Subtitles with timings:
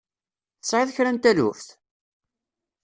[0.59, 1.67] Tesɛiḍ kra n taluft?